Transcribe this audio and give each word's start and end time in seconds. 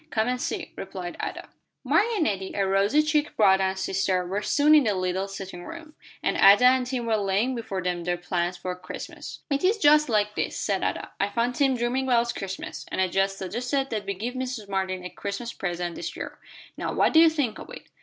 "Come 0.09 0.27
and 0.27 0.41
see," 0.41 0.71
replied 0.75 1.15
Ada. 1.21 1.47
Mark 1.83 2.07
and 2.15 2.23
Nettie, 2.23 2.53
a 2.55 2.65
rosy 2.67 3.03
cheeked 3.03 3.37
brother 3.37 3.65
and 3.65 3.77
sister, 3.77 4.25
were 4.25 4.41
soon 4.41 4.73
in 4.73 4.85
the 4.85 4.95
little 4.95 5.27
sitting 5.27 5.63
room, 5.63 5.93
and 6.23 6.37
Ada 6.37 6.65
and 6.65 6.87
Tim 6.87 7.05
were 7.05 7.17
laying 7.17 7.53
before 7.53 7.83
them 7.83 8.03
their 8.03 8.17
plans 8.17 8.57
for 8.57 8.75
Christmas. 8.75 9.41
"It 9.51 9.63
is 9.63 9.77
just 9.77 10.09
like 10.09 10.33
this," 10.35 10.59
said 10.59 10.81
Ada; 10.83 11.11
"I 11.19 11.29
found 11.29 11.53
Tim 11.53 11.77
dreaming 11.77 12.05
about 12.05 12.33
Christmas, 12.33 12.83
and 12.91 12.99
I 12.99 13.09
just 13.09 13.37
suggested 13.37 13.91
that 13.91 14.07
we 14.07 14.15
give 14.15 14.33
Mrs. 14.33 14.67
Martin 14.67 15.05
a 15.05 15.09
Christmas 15.11 15.53
present 15.53 15.93
this 15.93 16.15
year. 16.15 16.39
Now 16.77 16.91
what 16.93 17.13
do 17.13 17.19
you 17.19 17.29
think 17.29 17.59
of 17.59 17.69
it?" 17.69 17.83